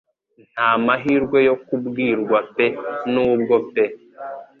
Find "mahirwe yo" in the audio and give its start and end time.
0.85-1.55